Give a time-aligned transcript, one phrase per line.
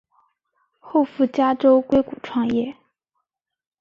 [0.79, 2.75] 后赴加州硅谷创业。